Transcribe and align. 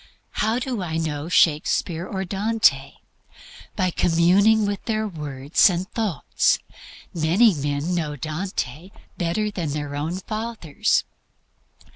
How 0.41 0.57
do 0.57 0.81
I 0.81 0.97
know 0.97 1.29
Shakspere 1.29 2.07
or 2.07 2.25
Dante? 2.25 2.93
By 3.75 3.91
communing 3.91 4.65
with 4.65 4.83
their 4.85 5.07
words 5.07 5.69
and 5.69 5.87
thoughts. 5.91 6.57
Many 7.13 7.53
men 7.53 7.93
know 7.93 8.15
Dante 8.15 8.89
better 9.19 9.51
than 9.51 9.69
their 9.73 9.95
own 9.95 10.17
fathers. 10.17 11.03